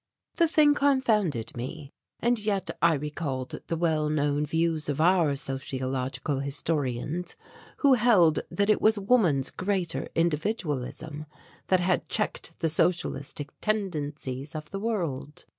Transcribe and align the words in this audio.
The 0.37 0.47
thing 0.47 0.73
confounded 0.73 1.55
me, 1.55 1.91
and 2.21 2.39
yet 2.39 2.71
I 2.81 2.95
recalled 2.95 3.59
the 3.67 3.77
well 3.77 4.09
known 4.09 4.47
views 4.47 4.89
of 4.89 4.99
our 4.99 5.35
sociological 5.35 6.39
historians 6.39 7.35
who 7.77 7.93
held 7.93 8.39
that 8.49 8.71
it 8.71 8.81
was 8.81 8.97
woman's 8.97 9.51
greater 9.51 10.09
individualism 10.15 11.27
that 11.67 11.81
had 11.81 12.09
checked 12.09 12.57
the 12.61 12.67
socialistic 12.67 13.49
tendencies 13.61 14.55
of 14.55 14.71
the 14.71 14.79
world. 14.79 15.45